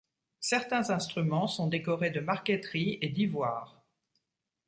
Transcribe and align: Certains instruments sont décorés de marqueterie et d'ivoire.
Certains 0.39 0.89
instruments 0.89 1.45
sont 1.45 1.67
décorés 1.67 2.09
de 2.09 2.21
marqueterie 2.21 2.97
et 3.01 3.09
d'ivoire. 3.09 3.83